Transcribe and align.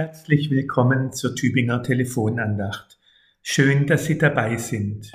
Herzlich 0.00 0.48
willkommen 0.50 1.12
zur 1.12 1.36
Tübinger 1.36 1.82
Telefonandacht. 1.82 2.98
Schön, 3.42 3.86
dass 3.86 4.06
Sie 4.06 4.16
dabei 4.16 4.56
sind. 4.56 5.12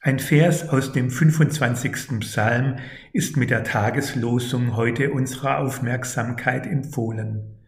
Ein 0.00 0.20
Vers 0.20 0.68
aus 0.68 0.92
dem 0.92 1.10
25. 1.10 2.20
Psalm 2.20 2.76
ist 3.12 3.36
mit 3.36 3.50
der 3.50 3.64
Tageslosung 3.64 4.76
heute 4.76 5.10
unserer 5.10 5.58
Aufmerksamkeit 5.58 6.68
empfohlen. 6.68 7.58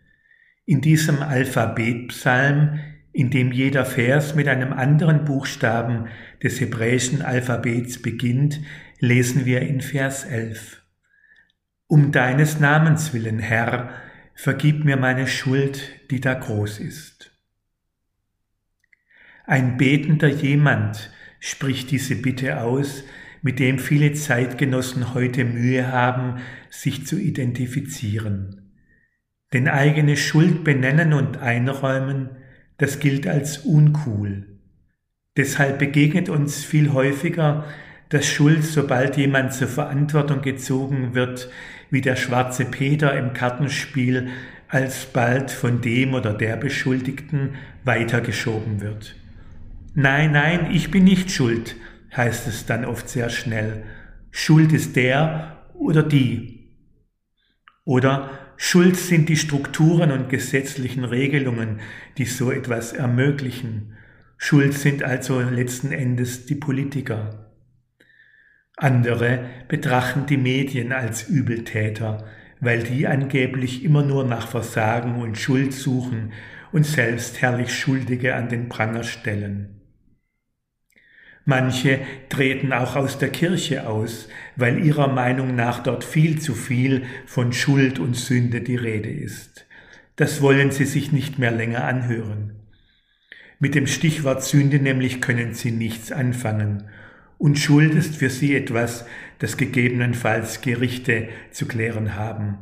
In 0.64 0.81
diesem 0.81 1.23
Alphabetpsalm, 1.23 2.79
in 3.13 3.31
dem 3.31 3.50
jeder 3.50 3.85
Vers 3.85 4.36
mit 4.36 4.46
einem 4.46 4.73
anderen 4.73 5.25
Buchstaben 5.25 6.07
des 6.41 6.61
hebräischen 6.61 7.23
Alphabets 7.23 8.00
beginnt, 8.00 8.61
lesen 9.00 9.45
wir 9.45 9.63
in 9.63 9.81
Vers 9.81 10.25
11. 10.25 10.85
Um 11.89 12.13
deines 12.13 12.61
Namens 12.61 13.13
willen, 13.13 13.41
Herr, 13.41 13.91
vergib 14.35 14.85
mir 14.85 14.96
meine 14.96 15.27
Schuld, 15.27 15.89
die 16.11 16.21
da 16.21 16.35
groß 16.35 16.81
ist. 16.81 17.31
Ein 19.46 19.77
betender 19.77 20.29
jemand 20.29 21.11
spricht 21.41 21.91
diese 21.91 22.14
Bitte 22.14 22.61
aus, 22.61 23.05
mit 23.43 23.58
dem 23.58 23.79
viele 23.79 24.13
Zeitgenossen 24.13 25.14
heute 25.14 25.45
Mühe 25.45 25.91
haben, 25.91 26.41
sich 26.71 27.07
zu 27.07 27.18
identifizieren. 27.18 28.72
Denn 29.53 29.68
eigene 29.68 30.17
Schuld 30.17 30.64
benennen 30.64 31.13
und 31.13 31.39
einräumen, 31.39 32.30
das 32.78 33.00
gilt 33.00 33.27
als 33.27 33.58
uncool. 33.58 34.47
Deshalb 35.36 35.78
begegnet 35.78 36.28
uns 36.28 36.64
viel 36.64 36.92
häufiger, 36.92 37.67
dass 38.12 38.27
Schuld, 38.27 38.62
sobald 38.62 39.16
jemand 39.16 39.55
zur 39.55 39.69
Verantwortung 39.69 40.42
gezogen 40.42 41.14
wird, 41.14 41.48
wie 41.89 42.02
der 42.02 42.16
schwarze 42.16 42.66
Peter 42.66 43.16
im 43.16 43.33
Kartenspiel 43.33 44.28
alsbald 44.69 45.50
von 45.50 45.80
dem 45.80 46.12
oder 46.12 46.34
der 46.34 46.58
Beschuldigten 46.58 47.54
weitergeschoben 47.84 48.82
wird. 48.82 49.16
Nein, 49.94 50.32
nein, 50.32 50.70
ich 50.72 50.91
bin 50.91 51.04
nicht 51.04 51.30
schuld, 51.30 51.74
heißt 52.14 52.48
es 52.48 52.66
dann 52.66 52.84
oft 52.84 53.08
sehr 53.08 53.30
schnell. 53.30 53.84
Schuld 54.30 54.74
ist 54.74 54.94
der 54.94 55.64
oder 55.72 56.02
die. 56.02 56.70
Oder 57.84 58.30
Schuld 58.58 58.97
sind 58.97 59.30
die 59.30 59.36
Strukturen 59.38 60.10
und 60.10 60.28
gesetzlichen 60.28 61.04
Regelungen, 61.04 61.80
die 62.19 62.26
so 62.26 62.50
etwas 62.50 62.92
ermöglichen. 62.92 63.94
Schuld 64.36 64.74
sind 64.74 65.02
also 65.02 65.41
letzten 65.41 65.92
Endes 65.92 66.44
die 66.44 66.56
Politiker. 66.56 67.41
Andere 68.83 69.44
betrachten 69.69 70.27
die 70.27 70.36
Medien 70.36 70.92
als 70.92 71.28
Übeltäter, 71.28 72.27
weil 72.58 72.83
die 72.83 73.06
angeblich 73.06 73.84
immer 73.84 74.02
nur 74.02 74.25
nach 74.25 74.48
Versagen 74.48 75.22
und 75.22 75.38
Schuld 75.38 75.72
suchen 75.72 76.33
und 76.72 76.84
selbst 76.84 77.41
herrlich 77.41 77.72
Schuldige 77.72 78.34
an 78.34 78.48
den 78.48 78.69
Pranger 78.69 79.05
stellen. 79.05 79.80
Manche 81.44 82.00
treten 82.28 82.72
auch 82.72 82.97
aus 82.97 83.19
der 83.19 83.28
Kirche 83.28 83.86
aus, 83.86 84.28
weil 84.56 84.84
ihrer 84.84 85.06
Meinung 85.06 85.55
nach 85.55 85.80
dort 85.84 86.03
viel 86.03 86.41
zu 86.41 86.53
viel 86.53 87.05
von 87.25 87.53
Schuld 87.53 88.00
und 88.00 88.16
Sünde 88.16 88.62
die 88.62 88.77
Rede 88.77 89.10
ist. 89.10 89.64
Das 90.16 90.42
wollen 90.42 90.72
sie 90.72 90.86
sich 90.86 91.12
nicht 91.12 91.38
mehr 91.38 91.53
länger 91.53 91.84
anhören. 91.84 92.56
Mit 93.60 93.77
dem 93.77 93.86
Stichwort 93.86 94.42
Sünde 94.42 94.80
nämlich 94.80 95.20
können 95.20 95.55
sie 95.55 95.70
nichts 95.70 96.10
anfangen 96.10 96.88
und 97.42 97.58
Schuld 97.58 97.92
ist 97.96 98.14
für 98.14 98.30
sie 98.30 98.54
etwas, 98.54 99.04
das 99.40 99.56
gegebenenfalls 99.56 100.60
Gerichte 100.60 101.28
zu 101.50 101.66
klären 101.66 102.14
haben. 102.14 102.58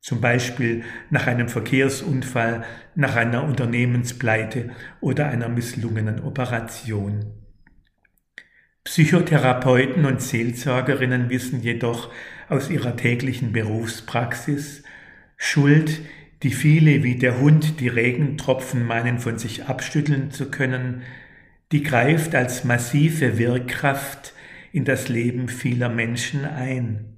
Zum 0.00 0.22
Beispiel 0.22 0.82
nach 1.10 1.26
einem 1.26 1.50
Verkehrsunfall, 1.50 2.64
nach 2.94 3.16
einer 3.16 3.44
Unternehmenspleite 3.44 4.70
oder 5.02 5.26
einer 5.28 5.50
misslungenen 5.50 6.20
Operation. 6.20 7.34
Psychotherapeuten 8.84 10.06
und 10.06 10.22
Seelsorgerinnen 10.22 11.28
wissen 11.28 11.60
jedoch 11.60 12.10
aus 12.48 12.70
ihrer 12.70 12.96
täglichen 12.96 13.52
Berufspraxis, 13.52 14.84
Schuld, 15.36 16.00
die 16.42 16.52
viele 16.52 17.02
wie 17.02 17.16
der 17.16 17.40
Hund 17.40 17.78
die 17.78 17.88
Regentropfen 17.88 18.86
meinen 18.86 19.18
von 19.18 19.36
sich 19.36 19.66
abschütteln 19.66 20.30
zu 20.30 20.50
können, 20.50 21.02
die 21.74 21.82
greift 21.82 22.36
als 22.36 22.62
massive 22.62 23.36
Wirkkraft 23.36 24.32
in 24.70 24.84
das 24.84 25.08
Leben 25.08 25.48
vieler 25.48 25.88
Menschen 25.88 26.44
ein. 26.44 27.16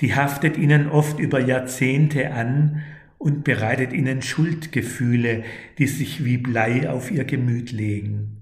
Die 0.00 0.14
haftet 0.14 0.56
ihnen 0.56 0.88
oft 0.88 1.18
über 1.18 1.38
Jahrzehnte 1.38 2.30
an 2.30 2.82
und 3.18 3.44
bereitet 3.44 3.92
ihnen 3.92 4.22
Schuldgefühle, 4.22 5.44
die 5.76 5.88
sich 5.88 6.24
wie 6.24 6.38
Blei 6.38 6.88
auf 6.88 7.10
ihr 7.10 7.24
Gemüt 7.24 7.70
legen. 7.70 8.40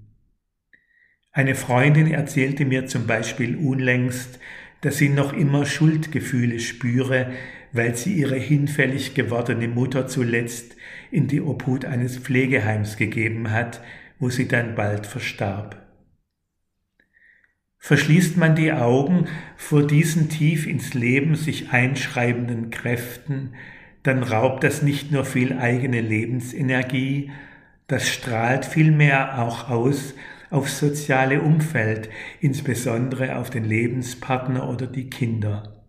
Eine 1.33 1.55
Freundin 1.55 2.09
erzählte 2.09 2.63
mir 2.63 2.85
zum 2.85 3.05
Beispiel 3.05 3.57
unlängst, 3.57 4.39
dass 4.79 4.99
sie 4.99 5.09
noch 5.09 5.33
immer 5.33 5.65
Schuldgefühle 5.65 6.61
spüre, 6.61 7.29
weil 7.73 7.93
sie 7.93 8.13
ihre 8.13 8.37
hinfällig 8.37 9.15
gewordene 9.15 9.67
Mutter 9.67 10.07
zuletzt 10.07 10.77
in 11.11 11.27
die 11.27 11.41
Obhut 11.41 11.83
eines 11.83 12.17
Pflegeheims 12.17 12.95
gegeben 12.95 13.51
hat, 13.51 13.81
wo 14.19 14.29
sie 14.29 14.47
dann 14.47 14.75
bald 14.75 15.07
verstarb. 15.07 15.85
Verschließt 17.77 18.37
man 18.37 18.55
die 18.55 18.73
Augen 18.73 19.27
vor 19.55 19.87
diesen 19.87 20.29
tief 20.29 20.67
ins 20.67 20.93
Leben 20.93 21.35
sich 21.35 21.71
einschreibenden 21.71 22.69
Kräften, 22.69 23.53
dann 24.03 24.23
raubt 24.23 24.63
das 24.63 24.81
nicht 24.81 25.11
nur 25.11 25.25
viel 25.25 25.57
eigene 25.57 26.01
Lebensenergie, 26.01 27.31
das 27.87 28.07
strahlt 28.07 28.65
vielmehr 28.65 29.41
auch 29.41 29.69
aus 29.69 30.13
aufs 30.51 30.79
soziale 30.79 31.41
Umfeld, 31.41 32.09
insbesondere 32.39 33.37
auf 33.37 33.49
den 33.49 33.63
Lebenspartner 33.63 34.67
oder 34.67 34.87
die 34.87 35.09
Kinder. 35.09 35.85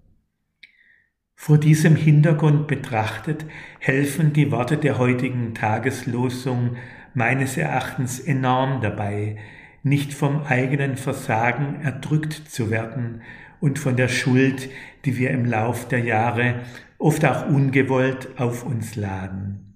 Vor 1.34 1.56
diesem 1.56 1.96
Hintergrund 1.96 2.66
betrachtet 2.66 3.46
helfen 3.78 4.34
die 4.34 4.50
Worte 4.50 4.76
der 4.76 4.98
heutigen 4.98 5.54
Tageslosung 5.54 6.76
meines 7.14 7.56
Erachtens 7.56 8.20
enorm 8.20 8.80
dabei, 8.80 9.36
nicht 9.82 10.12
vom 10.12 10.42
eigenen 10.42 10.96
Versagen 10.96 11.80
erdrückt 11.82 12.32
zu 12.32 12.70
werden 12.70 13.22
und 13.60 13.78
von 13.78 13.96
der 13.96 14.08
Schuld, 14.08 14.68
die 15.04 15.16
wir 15.16 15.30
im 15.30 15.44
Lauf 15.44 15.88
der 15.88 16.00
Jahre 16.00 16.60
oft 16.98 17.24
auch 17.24 17.48
ungewollt 17.48 18.28
auf 18.38 18.64
uns 18.64 18.96
laden. 18.96 19.70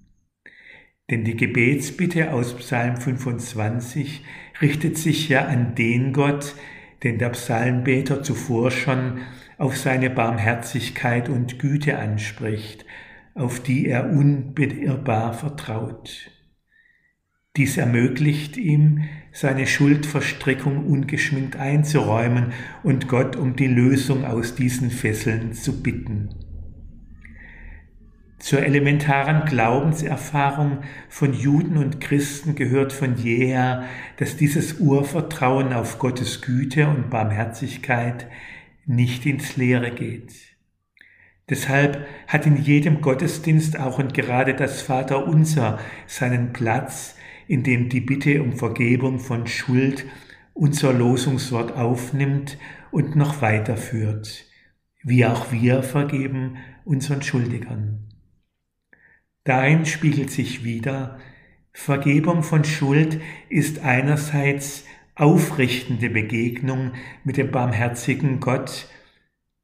Denn 1.09 1.23
die 1.23 1.35
Gebetsbitte 1.35 2.33
aus 2.33 2.55
Psalm 2.55 2.97
25 2.97 4.23
richtet 4.61 4.97
sich 4.97 5.29
ja 5.29 5.45
an 5.45 5.75
den 5.75 6.13
Gott, 6.13 6.55
den 7.03 7.19
der 7.19 7.29
Psalmbeter 7.29 8.23
zuvor 8.23 8.71
schon 8.71 9.19
auf 9.57 9.77
seine 9.77 10.09
Barmherzigkeit 10.09 11.29
und 11.29 11.59
Güte 11.59 11.99
anspricht, 11.99 12.85
auf 13.35 13.59
die 13.59 13.87
er 13.87 14.09
unbeirrbar 14.09 15.33
vertraut. 15.33 16.31
Dies 17.57 17.77
ermöglicht 17.77 18.57
ihm, 18.57 19.03
seine 19.31 19.67
Schuldverstrickung 19.67 20.85
ungeschminkt 20.85 21.57
einzuräumen 21.57 22.53
und 22.83 23.07
Gott 23.07 23.35
um 23.35 23.55
die 23.55 23.67
Lösung 23.67 24.25
aus 24.25 24.55
diesen 24.55 24.91
Fesseln 24.91 25.53
zu 25.53 25.81
bitten. 25.81 26.29
Zur 28.39 28.63
elementaren 28.63 29.45
Glaubenserfahrung 29.45 30.79
von 31.09 31.33
Juden 31.33 31.77
und 31.77 31.99
Christen 31.99 32.55
gehört 32.55 32.93
von 32.93 33.15
jeher, 33.15 33.85
dass 34.17 34.37
dieses 34.37 34.79
Urvertrauen 34.79 35.73
auf 35.73 35.97
Gottes 35.97 36.41
Güte 36.41 36.87
und 36.87 37.09
Barmherzigkeit 37.09 38.27
nicht 38.85 39.25
ins 39.25 39.57
Leere 39.57 39.91
geht. 39.91 40.33
Deshalb 41.49 42.05
hat 42.27 42.45
in 42.45 42.57
jedem 42.57 43.01
Gottesdienst 43.01 43.79
auch 43.79 43.99
und 43.99 44.13
gerade 44.13 44.53
das 44.53 44.81
Vaterunser 44.81 45.79
seinen 46.05 46.53
Platz, 46.53 47.15
in 47.47 47.63
dem 47.63 47.89
die 47.89 48.01
Bitte 48.01 48.41
um 48.41 48.53
Vergebung 48.53 49.19
von 49.19 49.47
Schuld 49.47 50.05
unser 50.53 50.93
Losungswort 50.93 51.73
aufnimmt 51.73 52.57
und 52.91 53.15
noch 53.15 53.41
weiterführt, 53.41 54.45
wie 55.03 55.25
auch 55.25 55.51
wir 55.51 55.83
vergeben 55.83 56.57
unseren 56.85 57.21
Schuldigern. 57.21 58.07
Darin 59.43 59.85
spiegelt 59.85 60.31
sich 60.31 60.63
wieder, 60.63 61.19
Vergebung 61.73 62.41
von 62.41 62.63
Schuld 62.63 63.19
ist 63.49 63.79
einerseits 63.79 64.85
aufrichtende 65.13 66.09
Begegnung 66.09 66.93
mit 67.23 67.37
dem 67.37 67.51
barmherzigen 67.51 68.39
Gott, 68.39 68.87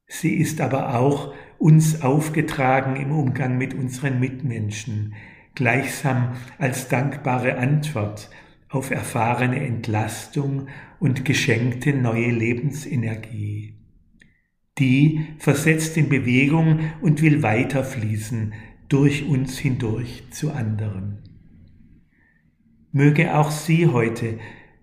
sie 0.08 0.36
ist 0.36 0.60
aber 0.60 0.96
auch 0.96 1.34
uns 1.58 2.02
aufgetragen 2.02 2.98
im 2.98 3.12
Umgang 3.12 3.58
mit 3.58 3.74
unseren 3.74 4.20
Mitmenschen, 4.20 5.14
gleichsam 5.56 6.34
als 6.58 6.88
dankbare 6.88 7.58
Antwort 7.58 8.30
auf 8.70 8.90
erfahrene 8.92 9.66
Entlastung 9.66 10.68
und 11.00 11.26
geschenkte 11.26 11.94
neue 11.94 12.32
Lebensenergie. 12.32 13.76
Die 14.78 15.28
versetzt 15.38 15.98
in 15.98 16.10
Bewegung 16.10 16.80
und 17.02 17.22
will 17.22 17.44
weiterfließen, 17.44 18.54
durch 18.88 19.26
uns 19.26 19.58
hindurch 19.58 20.24
zu 20.32 20.52
anderen. 20.52 21.20
Möge 22.92 23.38
auch 23.38 23.52
Sie 23.52 23.88
heute 23.88 24.38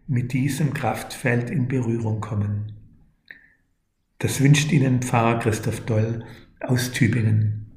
mit 0.06 0.32
diesem 0.32 0.72
Kraftfeld 0.72 1.50
in 1.50 1.68
Berührung 1.68 2.22
kommen. 2.22 2.72
Das 4.18 4.40
wünscht 4.40 4.72
Ihnen 4.72 5.02
Pfarrer 5.02 5.38
Christoph 5.38 5.80
Doll 5.80 6.24
aus 6.60 6.92
Tübingen. 6.92 7.67